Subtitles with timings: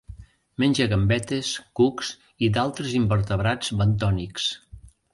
[0.63, 1.51] Menja gambetes,
[1.81, 2.11] cucs
[2.47, 4.53] i d'altres invertebrats bentònics.